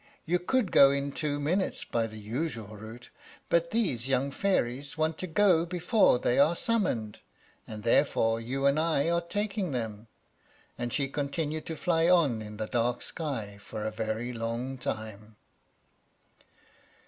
[0.25, 3.11] You could go in two minutes by the usual route;
[3.49, 7.19] but these young fairies want to go before they are summoned,
[7.67, 10.07] and therefore you and I are taking them."
[10.75, 15.35] And she continued to fly on in the dark sky for a very long time.